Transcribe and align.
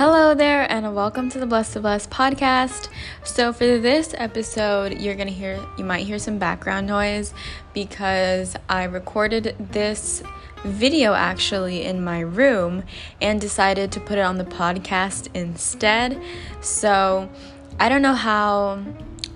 Hello 0.00 0.32
there, 0.32 0.66
and 0.72 0.94
welcome 0.94 1.28
to 1.28 1.38
the 1.38 1.44
Blessed 1.44 1.74
to 1.74 1.80
Bless 1.80 2.06
podcast. 2.06 2.88
So, 3.22 3.52
for 3.52 3.66
this 3.66 4.14
episode, 4.16 4.98
you're 4.98 5.14
gonna 5.14 5.30
hear, 5.30 5.62
you 5.76 5.84
might 5.84 6.06
hear 6.06 6.18
some 6.18 6.38
background 6.38 6.86
noise 6.86 7.34
because 7.74 8.56
I 8.66 8.84
recorded 8.84 9.54
this 9.58 10.22
video 10.64 11.12
actually 11.12 11.84
in 11.84 12.02
my 12.02 12.20
room 12.20 12.84
and 13.20 13.42
decided 13.42 13.92
to 13.92 14.00
put 14.00 14.16
it 14.16 14.22
on 14.22 14.38
the 14.38 14.44
podcast 14.44 15.28
instead. 15.34 16.18
So, 16.62 17.28
I 17.78 17.90
don't 17.90 18.00
know 18.00 18.14
how 18.14 18.82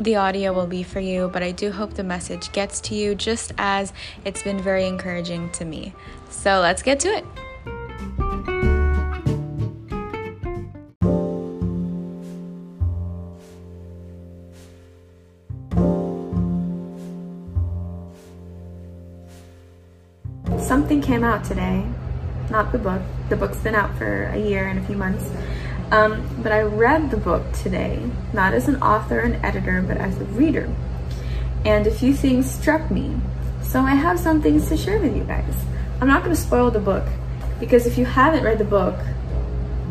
the 0.00 0.16
audio 0.16 0.54
will 0.54 0.66
be 0.66 0.82
for 0.82 0.98
you, 0.98 1.28
but 1.30 1.42
I 1.42 1.50
do 1.50 1.72
hope 1.72 1.92
the 1.92 2.04
message 2.04 2.50
gets 2.52 2.80
to 2.80 2.94
you 2.94 3.14
just 3.14 3.52
as 3.58 3.92
it's 4.24 4.42
been 4.42 4.62
very 4.62 4.86
encouraging 4.86 5.50
to 5.50 5.66
me. 5.66 5.92
So, 6.30 6.60
let's 6.60 6.82
get 6.82 7.00
to 7.00 7.08
it. 7.08 7.26
Something 20.64 21.00
came 21.00 21.22
out 21.22 21.44
today. 21.44 21.84
Not 22.50 22.72
the 22.72 22.78
book. 22.78 23.02
The 23.28 23.36
book's 23.36 23.58
been 23.58 23.74
out 23.74 23.96
for 23.96 24.24
a 24.24 24.38
year 24.38 24.66
and 24.66 24.78
a 24.78 24.82
few 24.82 24.96
months. 24.96 25.30
Um, 25.90 26.28
but 26.42 26.52
I 26.52 26.62
read 26.62 27.10
the 27.10 27.16
book 27.16 27.52
today, 27.52 28.10
not 28.32 28.54
as 28.54 28.68
an 28.68 28.82
author 28.82 29.20
and 29.20 29.44
editor, 29.44 29.82
but 29.82 29.96
as 29.96 30.18
a 30.20 30.24
reader. 30.24 30.74
And 31.64 31.86
a 31.86 31.90
few 31.90 32.14
things 32.14 32.50
struck 32.50 32.90
me. 32.90 33.16
So 33.62 33.80
I 33.80 33.94
have 33.94 34.18
some 34.18 34.42
things 34.42 34.68
to 34.68 34.76
share 34.76 34.98
with 34.98 35.16
you 35.16 35.24
guys. 35.24 35.54
I'm 36.00 36.08
not 36.08 36.22
going 36.22 36.34
to 36.34 36.40
spoil 36.40 36.70
the 36.70 36.80
book 36.80 37.04
because 37.60 37.86
if 37.86 37.96
you 37.96 38.04
haven't 38.04 38.44
read 38.44 38.58
the 38.58 38.64
book, 38.64 38.98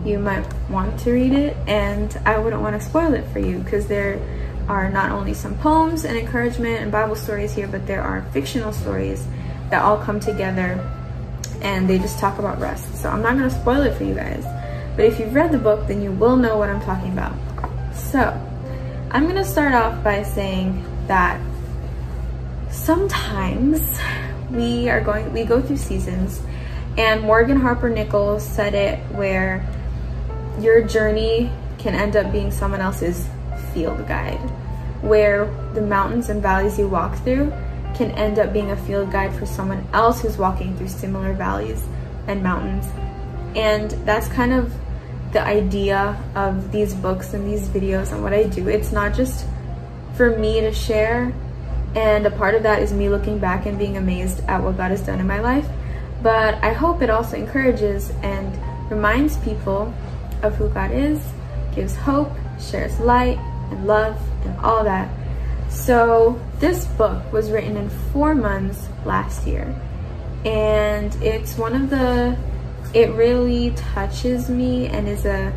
you 0.06 0.20
might 0.20 0.46
want 0.70 1.00
to 1.02 1.12
read 1.12 1.32
it 1.32 1.56
and 1.68 2.16
I 2.26 2.38
wouldn't 2.38 2.62
want 2.62 2.80
to 2.80 2.86
spoil 2.86 3.14
it 3.14 3.26
for 3.32 3.40
you 3.40 3.60
because 3.60 3.88
there 3.88 4.20
are 4.68 4.90
not 4.90 5.12
only 5.12 5.34
some 5.34 5.58
poems 5.60 6.04
and 6.04 6.18
encouragement 6.18 6.82
and 6.82 6.92
Bible 6.92 7.16
stories 7.16 7.54
here, 7.54 7.68
but 7.68 7.88
there 7.88 8.02
are 8.02 8.22
fictional 8.34 8.74
stories 8.74 9.26
that 9.74 9.82
all 9.82 9.98
come 9.98 10.20
together 10.20 10.80
and 11.64 11.90
they 11.90 11.98
just 11.98 12.20
talk 12.20 12.38
about 12.38 12.60
rest. 12.60 12.94
So 12.94 13.10
I'm 13.10 13.24
not 13.24 13.36
going 13.36 13.50
to 13.50 13.56
spoil 13.56 13.82
it 13.82 13.98
for 13.98 14.04
you 14.04 14.14
guys. 14.14 14.44
But 14.96 15.06
if 15.06 15.20
you've 15.20 15.34
read 15.34 15.52
the 15.52 15.58
book, 15.58 15.88
then 15.88 16.00
you 16.00 16.12
will 16.12 16.36
know 16.36 16.58
what 16.58 16.70
I'm 16.70 16.80
talking 16.82 17.12
about. 17.12 17.34
So 17.92 18.20
I'm 19.10 19.24
going 19.24 19.36
to 19.36 19.44
start 19.44 19.74
off 19.74 20.04
by 20.04 20.22
saying 20.22 20.86
that 21.08 21.42
sometimes 22.70 24.00
we 24.52 24.90
are 24.90 25.02
going, 25.02 25.34
we 25.34 25.44
go 25.44 25.60
through 25.60 25.78
seasons 25.78 26.44
and 26.96 27.24
Morgan 27.24 27.60
Harper 27.60 27.90
Nichols 27.90 28.46
said 28.46 28.76
it 28.76 29.00
where 29.16 29.66
your 30.60 30.84
journey 30.84 31.50
can 31.80 31.96
end 31.96 32.16
up 32.16 32.32
being 32.32 32.52
someone 32.52 32.80
else's 32.80 33.28
field 33.74 34.08
guide, 34.08 34.38
where 35.02 35.46
the 35.74 35.82
mountains 35.82 36.30
and 36.30 36.44
valleys 36.44 36.78
you 36.78 36.88
walk 36.88 37.18
through 37.24 37.52
can 37.96 38.12
end 38.12 38.40
up 38.40 38.54
being 38.54 38.72
a 38.72 38.78
field 38.78 39.12
guide 39.12 39.34
for 39.36 39.46
someone 39.46 39.88
else 39.94 40.22
who's 40.22 40.38
walking 40.38 40.76
through 40.78 40.88
similar 40.88 41.34
valleys 41.34 41.86
and 42.28 42.42
mountains. 42.42 42.86
And 43.56 43.92
that's 44.06 44.28
kind 44.28 44.54
of 44.54 44.74
the 45.32 45.42
idea 45.42 46.22
of 46.36 46.72
these 46.72 46.94
books 46.94 47.34
and 47.34 47.48
these 47.48 47.68
videos 47.68 48.12
and 48.12 48.24
what 48.24 48.34
I 48.34 48.44
do. 48.44 48.68
It's 48.68 48.92
not 48.92 49.14
just 49.14 49.46
for 50.16 50.38
me 50.38 50.62
to 50.62 50.72
share, 50.72 51.34
and 51.96 52.26
a 52.26 52.32
part 52.32 52.56
of 52.56 52.64
that 52.64 52.82
is 52.82 52.94
me 52.94 53.10
looking 53.10 53.40
back 53.40 53.66
and 53.66 53.78
being 53.78 53.98
amazed 53.98 54.44
at 54.48 54.62
what 54.62 54.78
God 54.78 54.92
has 54.92 55.02
done 55.02 55.20
in 55.20 55.28
my 55.28 55.40
life. 55.40 55.68
But 56.22 56.56
I 56.64 56.74
hope 56.74 57.02
it 57.02 57.10
also 57.10 57.36
encourages 57.36 58.12
and 58.22 58.58
reminds 58.90 59.38
people 59.38 59.94
of 60.42 60.56
who 60.56 60.70
God 60.70 60.92
is, 60.92 61.20
gives 61.76 61.96
hope, 61.96 62.32
shares 62.60 63.00
light 63.00 63.38
and 63.72 63.86
love 63.86 64.20
and 64.46 64.58
all 64.60 64.84
that. 64.84 65.10
So 65.74 66.40
this 66.60 66.86
book 66.86 67.34
was 67.34 67.52
written 67.52 67.76
in 67.76 67.90
four 67.90 68.34
months 68.36 68.88
last 69.06 69.46
year. 69.46 69.76
And 70.46 71.14
it's 71.16 71.58
one 71.58 71.74
of 71.74 71.90
the, 71.90 72.38
it 72.94 73.12
really 73.12 73.72
touches 73.72 74.50
me 74.50 74.88
and 74.88 75.08
is 75.10 75.26
a, 75.26 75.52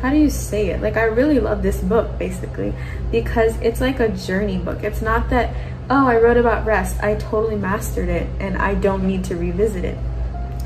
how 0.00 0.10
do 0.10 0.16
you 0.16 0.30
say 0.30 0.68
it? 0.68 0.80
Like 0.80 0.96
I 0.96 1.02
really 1.02 1.40
love 1.40 1.62
this 1.62 1.80
book 1.80 2.18
basically 2.18 2.72
because 3.10 3.56
it's 3.58 3.80
like 3.80 4.00
a 4.00 4.08
journey 4.08 4.58
book. 4.58 4.84
It's 4.84 5.02
not 5.02 5.28
that, 5.30 5.54
oh, 5.90 6.06
I 6.06 6.16
wrote 6.16 6.36
about 6.36 6.64
rest. 6.64 7.02
I 7.02 7.16
totally 7.16 7.56
mastered 7.56 8.08
it 8.08 8.28
and 8.40 8.56
I 8.56 8.74
don't 8.74 9.06
need 9.06 9.24
to 9.24 9.36
revisit 9.36 9.84
it. 9.84 9.98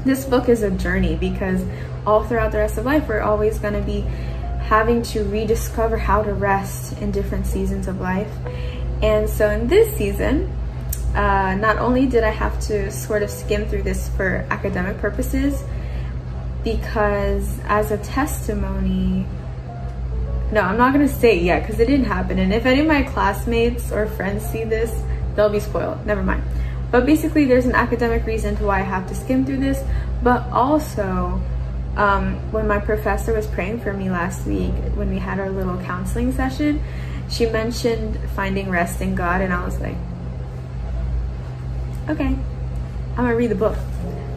This 0.04 0.24
book 0.24 0.48
is 0.48 0.62
a 0.62 0.70
journey 0.70 1.16
because 1.16 1.64
all 2.06 2.24
throughout 2.24 2.52
the 2.52 2.58
rest 2.58 2.78
of 2.78 2.84
life, 2.84 3.08
we're 3.08 3.20
always 3.20 3.58
going 3.58 3.74
to 3.74 3.82
be 3.82 4.04
having 4.70 5.02
to 5.02 5.24
rediscover 5.24 5.96
how 5.96 6.22
to 6.22 6.32
rest 6.32 6.96
in 7.02 7.10
different 7.10 7.44
seasons 7.44 7.88
of 7.88 8.00
life. 8.00 8.30
And 9.02 9.28
so 9.28 9.50
in 9.50 9.66
this 9.66 9.92
season, 9.96 10.48
uh, 11.12 11.56
not 11.56 11.78
only 11.78 12.06
did 12.06 12.22
I 12.22 12.30
have 12.30 12.60
to 12.68 12.88
sort 12.92 13.24
of 13.24 13.30
skim 13.30 13.66
through 13.66 13.82
this 13.82 14.08
for 14.10 14.46
academic 14.48 14.98
purposes, 14.98 15.64
because 16.62 17.58
as 17.64 17.90
a 17.90 17.98
testimony, 17.98 19.26
no, 20.52 20.60
I'm 20.60 20.78
not 20.78 20.92
gonna 20.92 21.08
say 21.08 21.38
it 21.38 21.42
yet 21.42 21.62
because 21.62 21.80
it 21.80 21.86
didn't 21.86 22.06
happen. 22.06 22.38
And 22.38 22.54
if 22.54 22.64
any 22.64 22.82
of 22.82 22.86
my 22.86 23.02
classmates 23.02 23.90
or 23.90 24.06
friends 24.06 24.44
see 24.44 24.62
this, 24.62 25.02
they'll 25.34 25.48
be 25.48 25.58
spoiled. 25.58 26.06
Never 26.06 26.22
mind. 26.22 26.44
But 26.92 27.06
basically, 27.06 27.44
there's 27.44 27.66
an 27.66 27.74
academic 27.74 28.24
reason 28.24 28.54
to 28.58 28.66
why 28.66 28.78
I 28.78 28.82
have 28.82 29.08
to 29.08 29.16
skim 29.16 29.44
through 29.44 29.58
this, 29.58 29.82
but 30.22 30.44
also 30.52 31.42
um, 32.00 32.36
when 32.50 32.66
my 32.66 32.78
professor 32.78 33.34
was 33.34 33.46
praying 33.46 33.78
for 33.80 33.92
me 33.92 34.10
last 34.10 34.46
week, 34.46 34.72
when 34.94 35.10
we 35.10 35.18
had 35.18 35.38
our 35.38 35.50
little 35.50 35.76
counseling 35.82 36.32
session, 36.32 36.82
she 37.28 37.44
mentioned 37.44 38.18
finding 38.34 38.70
rest 38.70 39.02
in 39.02 39.14
God, 39.14 39.42
and 39.42 39.52
I 39.52 39.62
was 39.62 39.78
like, 39.80 39.96
okay, 42.08 42.24
I'm 42.24 43.16
gonna 43.16 43.36
read 43.36 43.50
the 43.50 43.54
book, 43.54 43.76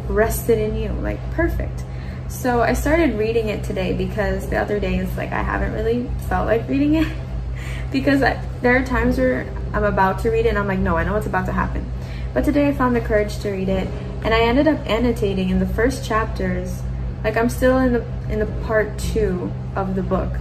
Rested 0.10 0.60
in 0.60 0.76
You, 0.76 0.90
like 1.02 1.18
perfect. 1.32 1.86
So 2.28 2.62
I 2.62 2.74
started 2.74 3.18
reading 3.18 3.48
it 3.48 3.64
today 3.64 3.94
because 3.94 4.50
the 4.50 4.58
other 4.58 4.78
days, 4.78 5.16
like, 5.16 5.32
I 5.32 5.42
haven't 5.42 5.72
really 5.72 6.12
felt 6.28 6.48
like 6.48 6.68
reading 6.68 6.96
it 6.96 7.08
because 7.94 8.22
I, 8.22 8.44
there 8.62 8.76
are 8.76 8.84
times 8.84 9.18
where 9.18 9.50
I'm 9.72 9.86
about 9.86 10.20
to 10.24 10.32
read 10.32 10.48
it 10.48 10.50
and 10.50 10.58
I'm 10.58 10.68
like, 10.68 10.80
no, 10.80 10.98
I 10.98 11.06
know 11.06 11.14
what's 11.14 11.28
about 11.28 11.46
to 11.46 11.54
happen. 11.54 11.90
But 12.34 12.44
today 12.44 12.68
I 12.68 12.74
found 12.74 12.94
the 12.94 13.02
courage 13.02 13.40
to 13.40 13.52
read 13.52 13.70
it, 13.70 13.88
and 14.26 14.34
I 14.34 14.42
ended 14.42 14.68
up 14.68 14.86
annotating 14.86 15.48
in 15.48 15.60
the 15.60 15.66
first 15.66 16.04
chapters 16.04 16.82
like 17.24 17.38
I'm 17.38 17.50
still 17.50 17.78
in 17.78 17.94
the 17.94 18.06
in 18.30 18.40
the 18.40 18.46
part 18.66 18.98
two 19.00 19.52
of 19.76 19.96
the 19.96 20.04
book, 20.04 20.32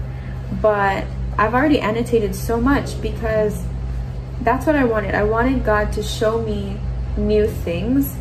but 0.60 1.04
I've 1.38 1.54
already 1.54 1.80
annotated 1.80 2.34
so 2.34 2.60
much 2.60 3.00
because 3.00 3.62
that's 4.42 4.66
what 4.66 4.76
I 4.76 4.84
wanted. 4.84 5.14
I 5.14 5.22
wanted 5.22 5.64
God 5.64 5.92
to 5.92 6.02
show 6.02 6.42
me 6.42 6.78
new 7.16 7.46
things. 7.46 8.14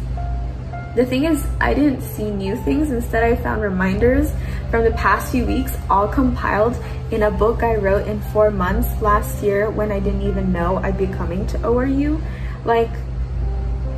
The 0.95 1.05
thing 1.05 1.23
is, 1.23 1.45
I 1.59 1.73
didn't 1.73 2.01
see 2.01 2.29
new 2.29 2.55
things. 2.57 2.91
Instead, 2.91 3.23
I 3.23 3.35
found 3.35 3.61
reminders 3.61 4.31
from 4.69 4.83
the 4.83 4.91
past 4.91 5.31
few 5.31 5.45
weeks, 5.45 5.75
all 5.89 6.07
compiled 6.07 6.75
in 7.11 7.23
a 7.23 7.31
book 7.31 7.63
I 7.63 7.75
wrote 7.75 8.07
in 8.07 8.21
four 8.21 8.51
months 8.51 9.01
last 9.01 9.41
year 9.41 9.69
when 9.69 9.91
I 9.91 9.99
didn't 9.99 10.21
even 10.21 10.51
know 10.51 10.77
I'd 10.77 10.97
be 10.97 11.07
coming 11.07 11.47
to 11.47 11.57
ORU. 11.59 12.21
Like, 12.65 12.91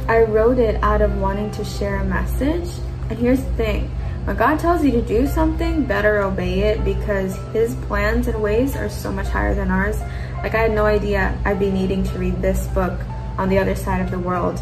I 0.08 0.24
wrote 0.24 0.60
it 0.60 0.82
out 0.84 1.02
of 1.02 1.18
wanting 1.18 1.52
to 1.52 1.66
share 1.66 1.98
a 1.98 2.06
message. 2.06 2.70
And 3.10 3.18
here's 3.18 3.44
the 3.44 3.54
thing 3.54 3.92
when 4.26 4.38
God 4.38 4.58
tells 4.58 4.86
you 4.86 4.92
to 4.92 5.02
do 5.02 5.28
something, 5.28 5.84
better 5.84 6.22
obey 6.22 6.62
it 6.62 6.86
because 6.86 7.36
his 7.52 7.76
plans 7.88 8.28
and 8.28 8.42
ways 8.42 8.76
are 8.76 8.88
so 8.88 9.12
much 9.12 9.28
higher 9.28 9.54
than 9.54 9.70
ours. 9.70 10.00
Like 10.42 10.56
I 10.56 10.60
had 10.60 10.72
no 10.72 10.86
idea 10.86 11.38
I'd 11.44 11.60
be 11.60 11.70
needing 11.70 12.04
to 12.06 12.18
read 12.18 12.42
this 12.42 12.68
book 12.68 13.00
on 13.38 13.50
the 13.50 13.58
other 13.58 13.76
side 13.76 14.02
of 14.02 14.12
the 14.12 14.20
world 14.20 14.62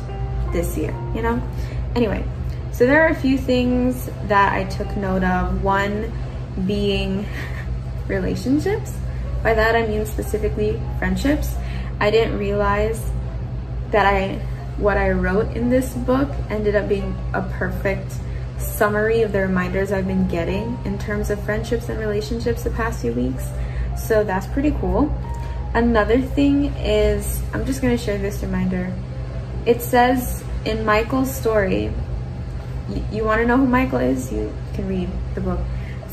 this 0.52 0.78
year, 0.78 0.96
you 1.14 1.22
know? 1.22 1.42
Anyway, 1.96 2.26
so 2.72 2.88
there 2.88 3.04
are 3.04 3.10
a 3.10 3.16
few 3.16 3.38
things 3.38 4.10
that 4.24 4.54
I 4.54 4.64
took 4.64 4.96
note 4.98 5.24
of. 5.24 5.64
One 5.64 6.12
being 6.66 7.28
relationships. 8.08 8.98
By 9.44 9.54
that 9.54 9.76
I 9.76 9.86
mean 9.86 10.08
specifically 10.08 10.82
friendships. 10.98 11.54
I 12.00 12.10
didn't 12.10 12.40
realize 12.40 13.12
that 13.92 14.06
I 14.08 14.40
what 14.78 14.98
I 14.98 15.12
wrote 15.12 15.56
in 15.56 15.70
this 15.70 15.94
book 15.94 16.30
ended 16.50 16.76
up 16.76 16.90
being 16.90 17.16
a 17.34 17.44
perfect 17.44 18.14
summary 18.82 19.22
of 19.22 19.32
the 19.32 19.40
reminders 19.40 19.92
I've 19.92 20.08
been 20.08 20.28
getting 20.28 20.76
in 20.86 20.98
terms 20.98 21.30
of 21.30 21.40
friendships 21.44 21.88
and 21.88 22.00
relationships 22.00 22.64
the 22.64 22.72
past 22.72 23.02
few 23.02 23.14
weeks. 23.14 23.48
So 23.96 24.24
that's 24.24 24.48
pretty 24.48 24.72
cool. 24.82 25.16
Another 25.76 26.20
thing 26.20 26.74
is, 26.78 27.44
I'm 27.54 27.64
just 27.64 27.80
gonna 27.84 27.96
share 27.96 28.18
this 28.18 28.42
reminder. 28.42 28.92
It 29.68 29.84
says 29.84 30.44
in 30.66 30.84
Michael's 30.84 31.32
story, 31.32 31.94
you 33.12 33.24
wanna 33.24 33.46
know 33.46 33.58
who 33.58 33.68
Michael 33.68 34.00
is? 34.00 34.34
You 34.34 34.52
can 34.74 34.88
read 34.88 35.10
the 35.36 35.42
book. 35.42 35.60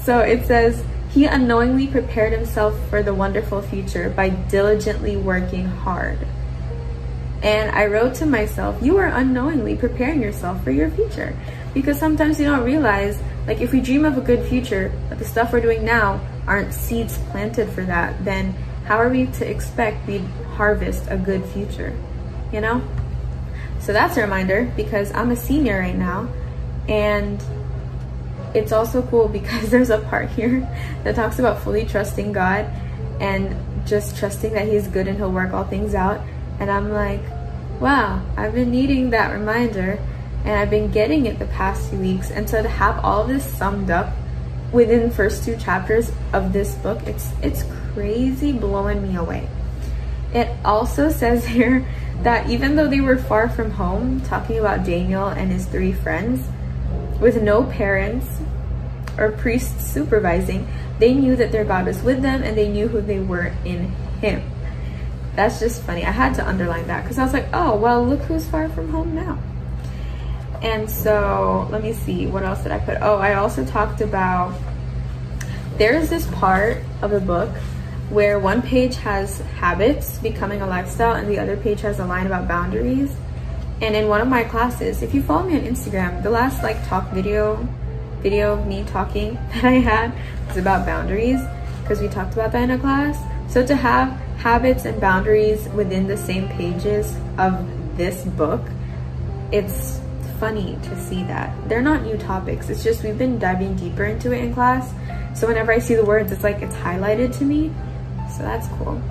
So 0.05 0.19
it 0.19 0.47
says, 0.47 0.85
he 1.09 1.25
unknowingly 1.25 1.87
prepared 1.87 2.35
himself 2.35 2.79
for 2.91 3.03
the 3.03 3.15
wonderful 3.15 3.63
future 3.63 4.11
by 4.11 4.29
diligently 4.29 5.17
working 5.17 5.65
hard. 5.65 6.19
And 7.43 7.71
I 7.71 7.87
wrote 7.87 8.15
to 8.17 8.27
myself, 8.27 8.83
you 8.83 8.97
are 8.97 9.07
unknowingly 9.07 9.77
preparing 9.77 10.21
yourself 10.21 10.63
for 10.65 10.71
your 10.71 10.91
future 10.91 11.37
because 11.75 11.99
sometimes 11.99 12.41
you 12.41 12.47
don't 12.47 12.65
realize 12.65 13.21
Like 13.47 13.63
if 13.63 13.73
we 13.73 13.81
dream 13.81 14.05
of 14.05 14.19
a 14.19 14.21
good 14.21 14.47
future, 14.47 14.93
but 15.09 15.19
the 15.19 15.25
stuff 15.25 15.55
we're 15.55 15.63
doing 15.63 15.83
now 15.83 16.21
aren't 16.47 16.75
seeds 16.75 17.17
planted 17.31 17.71
for 17.71 17.83
that, 17.85 18.23
then 18.23 18.53
how 18.85 18.99
are 18.99 19.09
we 19.09 19.27
to 19.27 19.49
expect 19.49 20.07
we'd 20.07 20.21
harvest 20.57 21.05
a 21.09 21.17
good 21.17 21.45
future? 21.47 21.97
You 22.53 22.61
know? 22.61 22.83
So 23.81 23.95
that's 23.95 24.19
a 24.19 24.21
reminder 24.21 24.71
because 24.77 25.13
I'm 25.15 25.31
a 25.31 25.37
senior 25.37 25.79
right 25.79 25.97
now 25.97 26.29
and 26.89 27.43
it's 28.55 28.73
also 28.73 29.03
cool 29.03 29.29
because 29.29 29.71
there's 29.71 29.91
a 29.91 29.99
part 29.99 30.29
here 30.31 30.69
that 31.05 31.15
talks 31.15 31.39
about 31.39 31.63
fully 31.63 31.87
trusting 31.87 32.33
God 32.33 32.67
and 33.19 33.57
just 33.87 34.19
trusting 34.19 34.53
that 34.53 34.69
he's 34.69 34.89
good 34.89 35.09
and 35.09 35.17
he'll 35.17 35.33
work 35.33 35.55
all 35.55 35.65
things 35.65 35.95
out. 35.95 36.21
And 36.61 36.71
I'm 36.71 36.91
like, 36.91 37.23
wow, 37.81 38.23
I've 38.37 38.55
been 38.55 38.71
needing 38.71 39.11
that 39.11 39.33
reminder 39.33 39.99
and 40.45 40.59
I've 40.59 40.71
been 40.71 40.91
getting 40.91 41.27
it 41.27 41.39
the 41.39 41.47
past 41.47 41.91
few 41.91 41.99
weeks. 41.99 42.31
And 42.31 42.49
so 42.49 42.63
to 42.63 42.69
have 42.69 43.05
all 43.05 43.25
this 43.25 43.45
summed 43.45 43.91
up 43.91 44.15
within 44.73 45.09
the 45.09 45.15
first 45.15 45.45
two 45.45 45.57
chapters 45.57 46.11
of 46.33 46.53
this 46.53 46.75
book, 46.77 47.03
it's 47.07 47.31
it's 47.43 47.65
crazy 47.93 48.53
blowing 48.53 49.03
me 49.03 49.17
away. 49.17 49.49
It 50.33 50.49
also 50.65 51.11
says 51.23 51.47
here 51.47 51.87
that 52.23 52.51
even 52.51 52.77
though 52.77 52.89
they 52.89 53.01
were 53.01 53.19
far 53.19 53.49
from 53.49 53.73
home, 53.73 54.21
talking 54.23 54.59
about 54.59 54.85
Daniel 54.85 55.29
and 55.29 55.53
his 55.53 55.67
three 55.67 55.93
friends, 55.93 56.47
with 57.21 57.43
no 57.43 57.65
parents 57.65 58.27
or 59.17 59.33
priests 59.33 59.85
supervising, 59.85 60.67
they 60.99 61.15
knew 61.15 61.37
that 61.37 61.53
their 61.53 61.65
God 61.65 61.87
was 61.87 62.03
with 62.03 62.23
them 62.23 62.43
and 62.43 62.57
they 62.57 62.69
knew 62.69 62.89
who 62.89 63.01
they 63.01 63.21
were 63.21 63.53
in 63.65 63.91
him. 64.21 64.43
That's 65.39 65.61
just 65.61 65.83
funny. 65.83 66.05
I 66.05 66.11
had 66.11 66.35
to 66.35 66.49
underline 66.49 66.89
that 66.89 67.05
because 67.05 67.17
I 67.17 67.23
was 67.23 67.33
like, 67.33 67.47
oh, 67.53 67.77
well, 67.77 68.05
look 68.05 68.19
who's 68.23 68.45
far 68.49 68.69
from 68.71 68.91
home 68.91 69.15
now. 69.15 69.39
And 70.63 70.91
so 70.91 71.69
let 71.71 71.81
me 71.81 71.93
see, 71.93 72.27
what 72.27 72.43
else 72.43 72.65
did 72.65 72.73
I 72.73 72.81
put? 72.81 72.99
Oh, 73.01 73.19
I 73.19 73.35
also 73.35 73.65
talked 73.65 74.01
about, 74.01 74.53
there's 75.77 76.11
this 76.11 76.27
part 76.33 76.79
of 77.03 77.13
the 77.13 77.21
book 77.21 77.51
where 78.11 78.41
one 78.41 78.63
page 78.63 78.97
has 78.97 79.39
habits, 79.39 80.19
becoming 80.19 80.61
a 80.61 80.67
lifestyle, 80.67 81.15
and 81.15 81.29
the 81.29 81.39
other 81.39 81.57
page 81.57 81.83
has 81.83 82.01
a 82.01 82.05
line 82.05 82.27
about 82.27 82.49
boundaries. 82.49 83.15
And 83.81 83.95
in 83.95 84.09
one 84.09 84.21
of 84.21 84.27
my 84.27 84.43
classes, 84.43 85.03
if 85.03 85.15
you 85.15 85.23
follow 85.23 85.49
me 85.49 85.55
on 85.55 85.63
Instagram, 85.63 86.21
the 86.25 86.31
last 86.31 86.65
like 86.65 86.85
talk 86.89 87.13
video, 87.13 87.65
video 88.23 88.55
of 88.55 88.67
me 88.67 88.83
talking 88.89 89.35
that 89.55 89.63
I 89.63 89.75
had 89.75 90.13
was 90.49 90.57
about 90.57 90.85
boundaries 90.85 91.39
because 91.83 92.01
we 92.01 92.09
talked 92.09 92.33
about 92.33 92.51
that 92.51 92.65
in 92.65 92.73
a 92.73 92.79
class. 92.81 93.38
So 93.59 93.67
to 93.67 93.75
have 93.75 94.11
habits 94.37 94.85
and 94.85 95.01
boundaries 95.01 95.69
within 95.71 96.07
the 96.07 96.17
same 96.17 96.49
pages 96.51 97.13
of 97.39 97.67
this 97.97 98.25
book, 98.25 98.61
it's 99.51 100.01
funny 100.39 100.79
to 100.85 100.97
see 100.97 101.25
that. 101.25 101.69
They're 101.69 101.83
not 101.83 102.05
new 102.05 102.17
topics. 102.17 102.69
It's 102.69 102.85
just 102.85 103.03
we've 103.03 103.19
been 103.19 103.41
diving 103.41 103.75
deeper 103.75 104.05
into 104.05 104.31
it 104.31 104.45
in 104.45 104.55
class. 104.55 104.95
So 105.35 105.49
whenever 105.49 105.73
I 105.73 105.81
see 105.81 105.97
the 105.97 106.05
words, 106.05 106.31
it's 106.31 106.45
like 106.45 106.63
it's 106.63 106.77
highlighted 106.77 107.37
to 107.39 107.45
me. 107.45 107.73
So 108.31 108.45
that's 108.45 108.69
cool. 108.79 109.03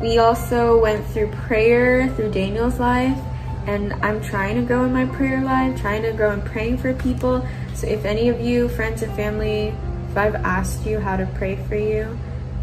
We 0.00 0.18
also 0.18 0.80
went 0.80 1.04
through 1.06 1.32
prayer 1.32 2.08
through 2.10 2.30
Daniel's 2.30 2.78
life 2.78 3.18
and 3.66 3.92
I'm 3.94 4.22
trying 4.22 4.54
to 4.54 4.62
grow 4.62 4.84
in 4.84 4.92
my 4.92 5.06
prayer 5.06 5.42
life, 5.42 5.80
trying 5.80 6.02
to 6.02 6.12
grow 6.12 6.30
in 6.30 6.42
praying 6.42 6.78
for 6.78 6.94
people. 6.94 7.44
So 7.74 7.88
if 7.88 8.04
any 8.04 8.28
of 8.28 8.40
you, 8.40 8.68
friends 8.68 9.02
and 9.02 9.12
family, 9.16 9.74
if 10.10 10.16
I've 10.16 10.36
asked 10.36 10.86
you 10.86 11.00
how 11.00 11.16
to 11.16 11.26
pray 11.34 11.56
for 11.66 11.74
you, 11.74 12.16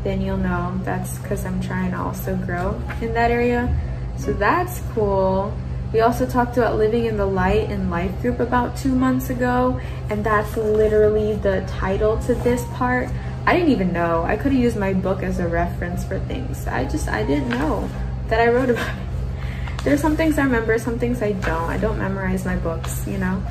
then 0.04 0.22
you'll 0.22 0.38
know 0.38 0.80
that's 0.84 1.18
because 1.20 1.46
I'm 1.46 1.62
trying 1.62 1.92
to 1.92 1.98
also 1.98 2.36
grow 2.36 2.82
in 3.02 3.14
that 3.14 3.32
area. 3.32 3.76
So 4.18 4.34
that's 4.34 4.82
cool. 4.94 5.54
We 5.94 6.00
also 6.00 6.26
talked 6.26 6.58
about 6.58 6.78
living 6.78 7.06
in 7.06 7.18
the 7.18 7.26
light 7.26 7.70
in 7.70 7.90
life 7.90 8.22
group 8.22 8.40
about 8.40 8.78
two 8.78 8.96
months 8.96 9.30
ago, 9.30 9.80
and 10.10 10.24
that's 10.24 10.56
literally 10.56 11.36
the 11.36 11.66
title 11.68 12.18
to 12.24 12.36
this 12.36 12.64
part. 12.74 13.10
I 13.46 13.54
didn't 13.54 13.72
even 13.72 13.92
know. 13.92 14.24
I 14.24 14.38
could 14.38 14.52
have 14.52 14.62
used 14.62 14.78
my 14.78 14.94
book 14.94 15.22
as 15.24 15.40
a 15.40 15.48
reference 15.48 16.06
for 16.06 16.20
things. 16.20 16.68
I 16.68 16.86
just, 16.86 17.10
I 17.10 17.24
didn't 17.24 17.50
know 17.50 17.90
that 18.28 18.40
I 18.40 18.48
wrote 18.48 18.70
about 18.72 18.88
it. 18.88 19.84
There's 19.84 20.00
some 20.00 20.16
things 20.16 20.38
I 20.38 20.44
remember, 20.44 20.78
some 20.78 21.00
things 21.00 21.22
I 21.22 21.32
don't. 21.34 21.70
I 21.70 21.78
don't 21.78 21.98
memorize 21.98 22.46
my 22.46 22.56
books, 22.56 23.06
you 23.08 23.18
know? 23.18 23.44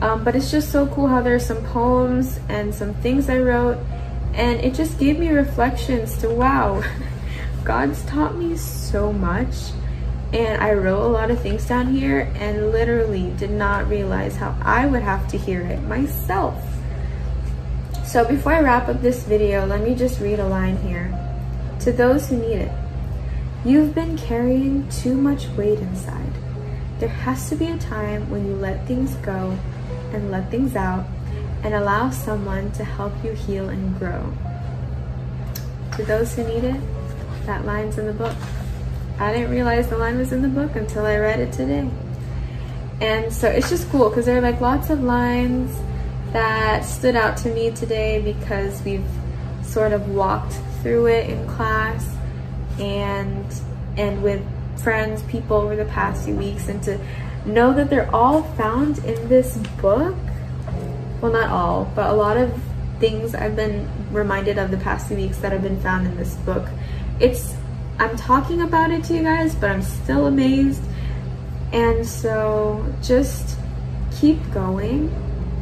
Um, 0.00 0.24
but 0.24 0.34
it's 0.34 0.50
just 0.50 0.72
so 0.72 0.86
cool 0.88 1.06
how 1.06 1.20
there's 1.20 1.46
some 1.46 1.62
poems 1.66 2.40
and 2.48 2.74
some 2.74 2.94
things 2.94 3.28
I 3.28 3.38
wrote, 3.38 3.78
and 4.34 4.60
it 4.60 4.74
just 4.74 4.98
gave 4.98 5.18
me 5.18 5.28
reflections 5.28 6.16
to, 6.18 6.28
wow, 6.28 6.82
God's 7.64 8.04
taught 8.06 8.36
me 8.36 8.56
so 8.56 9.12
much 9.12 9.72
and 10.32 10.62
I 10.62 10.72
wrote 10.72 11.04
a 11.04 11.08
lot 11.08 11.30
of 11.30 11.40
things 11.40 11.66
down 11.66 11.88
here 11.88 12.32
and 12.36 12.72
literally 12.72 13.32
did 13.36 13.50
not 13.50 13.88
realize 13.88 14.36
how 14.36 14.56
I 14.62 14.86
would 14.86 15.02
have 15.02 15.28
to 15.28 15.38
hear 15.38 15.60
it 15.60 15.82
myself. 15.82 16.56
So 18.06 18.24
before 18.24 18.52
I 18.52 18.60
wrap 18.60 18.88
up 18.88 19.02
this 19.02 19.24
video, 19.24 19.66
let 19.66 19.82
me 19.82 19.94
just 19.94 20.20
read 20.20 20.38
a 20.38 20.48
line 20.48 20.78
here. 20.78 21.18
To 21.80 21.92
those 21.92 22.28
who 22.28 22.36
need 22.36 22.56
it, 22.56 22.72
you've 23.64 23.94
been 23.94 24.16
carrying 24.16 24.88
too 24.88 25.14
much 25.14 25.48
weight 25.48 25.78
inside. 25.80 26.32
There 26.98 27.08
has 27.08 27.48
to 27.50 27.56
be 27.56 27.66
a 27.66 27.76
time 27.76 28.30
when 28.30 28.46
you 28.46 28.54
let 28.54 28.86
things 28.86 29.14
go 29.16 29.58
and 30.12 30.30
let 30.30 30.50
things 30.50 30.76
out 30.76 31.04
and 31.62 31.74
allow 31.74 32.10
someone 32.10 32.72
to 32.72 32.84
help 32.84 33.12
you 33.24 33.32
heal 33.32 33.68
and 33.68 33.98
grow. 33.98 34.32
To 35.96 36.04
those 36.04 36.34
who 36.34 36.44
need 36.44 36.64
it, 36.64 36.80
that 37.46 37.64
line's 37.64 37.98
in 37.98 38.06
the 38.06 38.12
book. 38.12 38.36
I 39.18 39.32
didn't 39.32 39.50
realize 39.50 39.88
the 39.88 39.98
line 39.98 40.18
was 40.18 40.32
in 40.32 40.42
the 40.42 40.48
book 40.48 40.74
until 40.74 41.04
I 41.06 41.16
read 41.16 41.40
it 41.40 41.52
today. 41.52 41.88
And 43.00 43.32
so 43.32 43.48
it's 43.48 43.68
just 43.68 43.88
cool 43.90 44.08
because 44.08 44.26
there 44.26 44.38
are 44.38 44.40
like 44.40 44.60
lots 44.60 44.90
of 44.90 45.02
lines 45.02 45.76
that 46.32 46.84
stood 46.84 47.16
out 47.16 47.36
to 47.38 47.52
me 47.52 47.70
today 47.70 48.20
because 48.20 48.82
we've 48.82 49.04
sort 49.62 49.92
of 49.92 50.08
walked 50.08 50.54
through 50.82 51.06
it 51.06 51.30
in 51.30 51.46
class 51.48 52.16
and 52.78 53.44
and 53.96 54.22
with 54.22 54.42
friends, 54.82 55.22
people 55.24 55.56
over 55.56 55.76
the 55.76 55.84
past 55.86 56.24
few 56.24 56.34
weeks 56.34 56.68
and 56.68 56.82
to 56.82 56.98
know 57.44 57.72
that 57.74 57.90
they're 57.90 58.12
all 58.14 58.42
found 58.54 58.98
in 58.98 59.28
this 59.28 59.56
book. 59.80 60.16
Well, 61.22 61.30
not 61.30 61.50
all, 61.50 61.90
but 61.94 62.10
a 62.10 62.12
lot 62.12 62.36
of 62.36 62.52
things 62.98 63.32
I've 63.32 63.54
been 63.54 63.88
reminded 64.10 64.58
of 64.58 64.72
the 64.72 64.76
past 64.76 65.06
few 65.06 65.16
weeks 65.16 65.38
that 65.38 65.52
have 65.52 65.62
been 65.62 65.80
found 65.80 66.04
in 66.04 66.16
this 66.16 66.34
book. 66.34 66.68
It's 67.20 67.54
I'm 68.00 68.16
talking 68.16 68.62
about 68.62 68.90
it 68.90 69.04
to 69.04 69.14
you 69.14 69.22
guys, 69.22 69.54
but 69.54 69.70
I'm 69.70 69.82
still 69.82 70.26
amazed. 70.26 70.82
And 71.72 72.04
so 72.04 72.84
just 73.00 73.56
keep 74.10 74.38
going, 74.52 75.14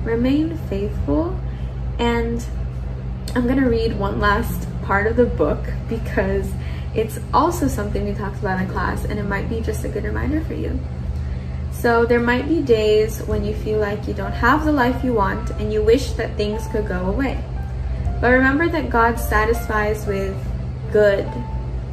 remain 0.02 0.56
faithful, 0.70 1.38
and 1.98 2.42
I'm 3.34 3.46
gonna 3.46 3.68
read 3.68 3.98
one 3.98 4.18
last 4.18 4.66
part 4.82 5.06
of 5.06 5.16
the 5.16 5.26
book 5.26 5.62
because 5.90 6.50
it's 6.94 7.20
also 7.34 7.68
something 7.68 8.06
we 8.06 8.14
talked 8.14 8.38
about 8.38 8.62
in 8.62 8.68
class 8.68 9.04
and 9.04 9.18
it 9.18 9.24
might 9.24 9.50
be 9.50 9.60
just 9.60 9.84
a 9.84 9.88
good 9.88 10.04
reminder 10.04 10.40
for 10.40 10.54
you. 10.54 10.80
So 11.80 12.04
there 12.04 12.20
might 12.20 12.46
be 12.46 12.60
days 12.60 13.20
when 13.20 13.42
you 13.42 13.54
feel 13.54 13.80
like 13.80 14.06
you 14.06 14.12
don't 14.12 14.32
have 14.32 14.66
the 14.66 14.72
life 14.72 15.02
you 15.02 15.14
want 15.14 15.48
and 15.52 15.72
you 15.72 15.82
wish 15.82 16.12
that 16.12 16.36
things 16.36 16.66
could 16.66 16.86
go 16.86 17.06
away. 17.06 17.42
But 18.20 18.32
remember 18.32 18.68
that 18.68 18.90
God 18.90 19.18
satisfies 19.18 20.04
with 20.06 20.36
good 20.92 21.26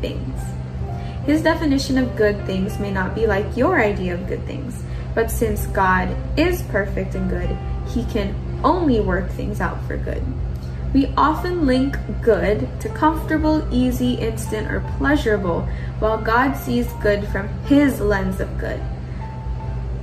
things. 0.02 0.42
His 1.26 1.42
definition 1.42 1.98
of 1.98 2.18
good 2.18 2.46
things 2.46 2.80
may 2.80 2.92
not 2.92 3.16
be 3.16 3.28
like 3.28 3.56
your 3.56 3.80
idea 3.80 4.16
of 4.16 4.28
good 4.28 4.46
things, 4.46 4.84
but 5.16 5.32
since 5.32 5.68
God 5.68 6.14
is 6.38 6.64
perfect 6.64 7.16
and 7.16 7.30
good, 7.30 7.58
he 7.88 8.04
can 8.12 8.36
only 8.66 9.00
work 9.00 9.30
things 9.30 9.62
out 9.62 9.82
for 9.88 9.96
good. 9.96 10.22
We 10.94 11.14
often 11.16 11.66
link 11.66 11.96
good 12.22 12.68
to 12.82 12.90
comfortable, 12.90 13.66
easy, 13.72 14.16
instant, 14.16 14.70
or 14.70 14.82
pleasurable, 14.98 15.62
while 16.00 16.18
God 16.18 16.56
sees 16.56 16.92
good 17.02 17.26
from 17.30 17.48
his 17.64 18.02
lens 18.02 18.42
of 18.42 18.58
good. 18.58 18.82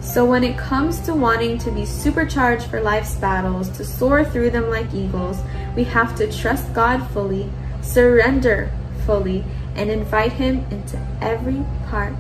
So 0.05 0.25
when 0.25 0.45
it 0.45 0.57
comes 0.57 1.01
to 1.01 1.15
wanting 1.15 1.59
to 1.59 1.73
be 1.73 1.87
supercharged 1.87 2.67
for 2.67 2.81
life's 2.81 3.17
battles, 3.17 3.69
to 3.71 3.85
soar 3.85 4.23
through 4.23 4.51
them 4.51 4.69
like 4.69 4.95
eagles, 4.95 5.39
we 5.75 5.83
have 5.85 6.15
to 6.17 6.31
trust 6.31 6.73
God 6.75 7.09
fully, 7.11 7.51
surrender 7.81 8.71
fully, 9.07 9.45
and 9.75 9.91
invite 9.91 10.33
him 10.33 10.67
into 10.71 10.99
every 11.21 11.65
part 11.89 12.13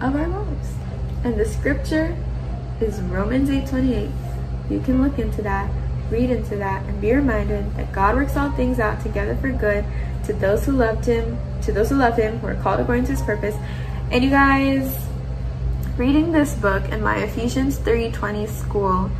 of 0.00 0.14
our 0.14 0.28
lives. 0.28 0.74
And 1.24 1.38
the 1.38 1.44
scripture 1.44 2.16
is 2.80 3.00
Romans 3.00 3.50
8:28. 3.50 4.10
You 4.70 4.80
can 4.80 5.02
look 5.02 5.18
into 5.18 5.42
that, 5.42 5.68
read 6.10 6.30
into 6.30 6.56
that, 6.56 6.84
and 6.86 7.00
be 7.00 7.12
reminded 7.12 7.76
that 7.76 7.92
God 7.92 8.14
works 8.14 8.36
all 8.36 8.50
things 8.52 8.78
out 8.78 9.00
together 9.00 9.36
for 9.36 9.50
good 9.50 9.84
to 10.24 10.32
those 10.32 10.64
who 10.64 10.72
loved 10.72 11.04
him, 11.04 11.38
to 11.62 11.72
those 11.72 11.90
who 11.90 11.96
love 11.96 12.16
him, 12.16 12.38
who 12.38 12.46
are 12.46 12.54
called 12.54 12.80
according 12.80 13.04
to 13.06 13.12
his 13.12 13.22
purpose. 13.22 13.56
And 14.10 14.24
you 14.24 14.30
guys, 14.30 15.05
reading 15.96 16.30
this 16.30 16.54
book 16.54 16.88
in 16.90 17.02
my 17.02 17.16
Ephesians 17.16 17.78
3:20 17.78 18.46
school, 18.46 19.10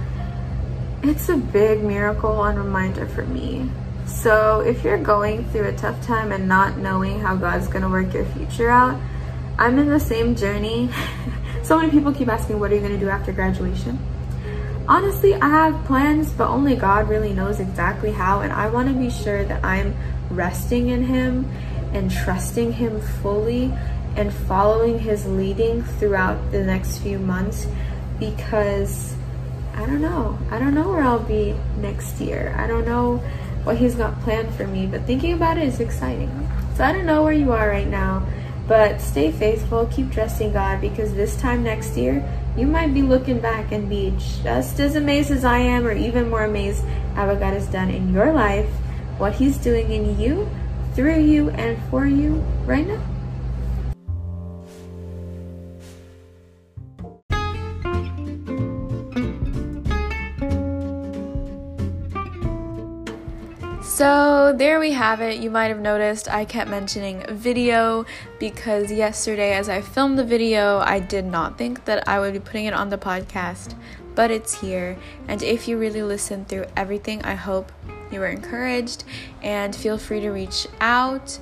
it's 1.03 1.29
a 1.29 1.37
big 1.37 1.83
miracle 1.83 2.45
and 2.45 2.59
reminder 2.59 3.07
for 3.07 3.23
me 3.23 3.71
so 4.07 4.61
if 4.61 4.85
you're 4.85 4.99
going 4.99 5.45
through 5.51 5.69
a 5.69 5.73
tough 5.73 6.01
time 6.07 6.33
and 6.33 6.47
not 6.47 6.79
knowing 6.79 7.21
how 7.21 7.35
God's 7.35 7.67
gonna 7.67 7.89
work 7.89 8.15
your 8.15 8.25
future 8.27 8.71
out, 8.71 8.97
I'm 9.59 9.79
in 9.79 9.89
the 9.89 9.99
same 9.99 10.37
journey. 10.37 10.91
so 11.63 11.79
many 11.79 11.91
people 11.91 12.13
keep 12.13 12.29
asking, 12.29 12.61
what 12.61 12.71
are 12.71 12.75
you 12.75 12.81
gonna 12.81 12.99
do 12.99 13.09
after 13.09 13.33
graduation? 13.33 13.99
honestly, 14.89 15.35
I 15.35 15.49
have 15.49 15.85
plans, 15.85 16.31
but 16.33 16.49
only 16.49 16.77
God 16.77 17.09
really 17.09 17.33
knows 17.33 17.61
exactly 17.61 18.13
how. 18.13 18.41
And 18.41 18.53
I 18.53 18.69
want 18.69 18.89
to 18.89 18.95
be 18.95 19.11
sure 19.11 19.45
that 19.45 19.65
I'm 19.65 19.95
resting 20.31 20.89
in 20.89 21.05
Him 21.05 21.51
and 21.93 22.11
trusting 22.11 22.73
Him 22.73 23.01
fully 23.01 23.73
and 24.17 24.33
following 24.33 24.99
His 24.99 25.27
leading 25.27 25.83
throughout 25.83 26.51
the 26.51 26.65
next 26.65 26.99
few 26.99 27.19
months 27.19 27.67
because 28.19 29.15
I 29.75 29.85
don't 29.85 30.01
know. 30.01 30.39
I 30.51 30.59
don't 30.59 30.75
know 30.75 30.89
where 30.89 31.03
I'll 31.03 31.19
be 31.19 31.55
next 31.79 32.19
year. 32.21 32.55
I 32.59 32.67
don't 32.67 32.87
know 32.87 33.19
what 33.65 33.77
He's 33.77 33.95
got 33.95 34.19
planned 34.23 34.55
for 34.55 34.67
me, 34.67 34.87
but 34.87 35.03
thinking 35.03 35.35
about 35.35 35.59
it 35.59 35.65
is 35.65 35.81
exciting. 35.81 36.31
So 36.77 36.85
I 36.85 36.93
don't 36.93 37.07
know 37.07 37.23
where 37.23 37.33
you 37.33 37.53
are 37.53 37.69
right 37.69 37.87
now, 37.87 38.27
but 38.67 39.01
stay 39.01 39.31
faithful, 39.31 39.87
keep 39.87 40.11
trusting 40.13 40.53
God 40.53 40.81
because 40.81 41.15
this 41.15 41.37
time 41.37 41.63
next 41.63 41.97
year, 41.97 42.27
you 42.57 42.67
might 42.67 42.95
be 42.95 43.03
looking 43.03 43.39
back 43.39 43.71
and 43.71 43.89
be 43.89 44.15
just 44.43 44.81
as 44.81 44.97
amazed 44.97 45.31
as 45.31 45.45
I 45.45 45.59
am, 45.59 45.87
or 45.87 45.93
even 45.93 46.31
more 46.31 46.45
amazed 46.45 46.85
at 47.15 47.27
what 47.27 47.39
God 47.39 47.53
has 47.53 47.67
done 47.67 47.91
in 47.91 48.15
your 48.15 48.33
life, 48.33 48.69
what 49.19 49.35
He's 49.35 49.59
doing 49.59 49.93
in 49.93 50.19
you, 50.19 50.49
through 50.95 51.21
you, 51.21 51.51
and 51.51 51.79
for 51.91 52.07
you 52.07 52.43
right 52.65 52.87
now. 52.87 53.03
So 63.97 64.53
there 64.55 64.79
we 64.79 64.93
have 64.93 65.23
it. 65.23 65.41
You 65.41 65.49
might 65.49 65.69
have 65.69 65.81
noticed 65.81 66.29
I 66.29 66.45
kept 66.45 66.69
mentioning 66.69 67.25
video 67.31 68.05
because 68.39 68.93
yesterday, 68.93 69.55
as 69.55 69.71
I 69.71 69.81
filmed 69.81 70.19
the 70.19 70.25
video, 70.25 70.81
I 70.81 71.01
did 71.01 71.25
not 71.25 71.57
think 71.57 71.87
that 71.87 72.07
I 72.07 72.21
would 72.21 72.35
be 72.35 72.39
putting 72.39 72.67
it 72.67 72.75
on 72.75 72.91
the 72.91 72.99
podcast, 72.99 73.75
but 74.15 74.31
it's 74.31 74.61
here. 74.61 74.99
And 75.29 75.43
if 75.43 75.67
you 75.67 75.79
really 75.79 76.03
listened 76.03 76.47
through 76.47 76.67
everything, 76.77 77.23
I 77.23 77.37
hope 77.37 77.73
you 78.13 78.21
were 78.21 78.27
encouraged 78.27 79.05
and 79.43 79.75
feel 79.75 79.97
free 79.97 80.21
to 80.21 80.29
reach 80.29 80.67
out 80.79 81.39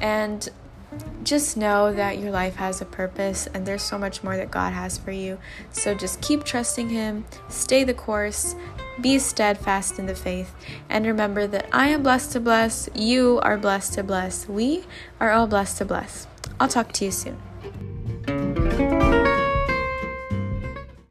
and 0.00 0.48
just 1.22 1.56
know 1.56 1.92
that 1.92 2.18
your 2.18 2.30
life 2.30 2.56
has 2.56 2.80
a 2.80 2.84
purpose 2.84 3.48
and 3.48 3.66
there's 3.66 3.82
so 3.82 3.98
much 3.98 4.22
more 4.22 4.36
that 4.36 4.50
God 4.50 4.72
has 4.72 4.96
for 4.96 5.10
you. 5.10 5.38
So 5.72 5.94
just 5.94 6.20
keep 6.22 6.44
trusting 6.44 6.88
Him, 6.88 7.24
stay 7.48 7.84
the 7.84 7.94
course, 7.94 8.54
be 9.00 9.18
steadfast 9.18 9.98
in 9.98 10.06
the 10.06 10.14
faith, 10.14 10.54
and 10.88 11.04
remember 11.04 11.46
that 11.46 11.68
I 11.72 11.88
am 11.88 12.02
blessed 12.02 12.32
to 12.32 12.40
bless, 12.40 12.88
you 12.94 13.40
are 13.42 13.58
blessed 13.58 13.94
to 13.94 14.02
bless, 14.02 14.48
we 14.48 14.84
are 15.20 15.32
all 15.32 15.46
blessed 15.46 15.78
to 15.78 15.84
bless. 15.84 16.26
I'll 16.58 16.68
talk 16.68 16.92
to 16.92 17.04
you 17.04 17.10
soon. 17.10 17.38